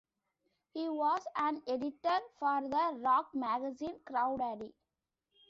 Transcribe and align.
He 0.73 0.89
was 0.89 1.21
an 1.35 1.61
editor 1.67 2.19
for 2.39 2.59
the 2.63 2.97
rock 3.01 3.35
magazine 3.35 3.99
Crawdaddy! 4.03 4.73